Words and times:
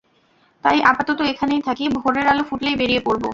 তাই 0.63 0.77
আপাতত 0.81 1.19
এখানেই 1.31 1.61
থাকি, 1.61 1.85
ভোরের 1.97 2.25
আলো 2.27 2.43
ফুটলেই 2.43 2.75
বেরিয়ে 2.75 3.01
পড়বো। 3.05 3.29